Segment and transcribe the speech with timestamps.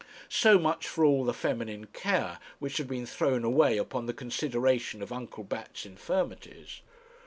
[0.29, 5.03] So much for all the feminine care which had been thrown away upon the consideration
[5.03, 6.81] of Uncle Bat's infirmities.